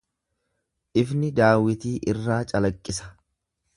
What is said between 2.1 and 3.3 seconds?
irraa calaqqisa.